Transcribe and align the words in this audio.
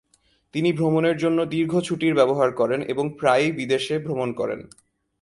তিনি 0.53 0.69
ভ্রমণের 0.73 1.17
জন্য 1.17 1.39
দীর্ঘ 1.45 1.73
ছুটির 1.79 2.13
ব্যবহার 2.13 2.49
করেন 2.51 2.79
এবং 2.83 3.05
প্রায়ই 3.19 3.51
বিদেশে 3.51 3.95
ভ্রমণ 3.99 4.29
করেন। 4.33 4.59